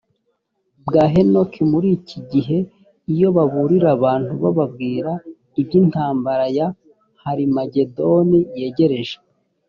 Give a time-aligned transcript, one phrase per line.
[0.85, 2.57] bwa henoki muri iki gihe
[3.13, 5.11] iyo baburira abantu bababwira
[5.61, 6.67] iby intambara ya
[7.23, 9.17] harimagedoni yegereje